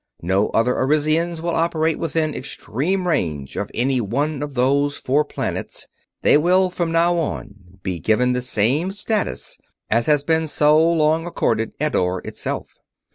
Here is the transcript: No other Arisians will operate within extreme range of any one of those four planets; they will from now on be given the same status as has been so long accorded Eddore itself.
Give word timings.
No 0.23 0.49
other 0.49 0.73
Arisians 0.77 1.43
will 1.43 1.51
operate 1.53 1.99
within 1.99 2.33
extreme 2.33 3.07
range 3.07 3.55
of 3.55 3.69
any 3.75 4.01
one 4.01 4.41
of 4.41 4.55
those 4.55 4.97
four 4.97 5.23
planets; 5.23 5.87
they 6.23 6.37
will 6.39 6.71
from 6.71 6.91
now 6.91 7.19
on 7.19 7.77
be 7.83 7.99
given 7.99 8.33
the 8.33 8.41
same 8.41 8.91
status 8.91 9.59
as 9.91 10.07
has 10.07 10.23
been 10.23 10.47
so 10.47 10.81
long 10.91 11.27
accorded 11.27 11.73
Eddore 11.79 12.23
itself. 12.25 12.73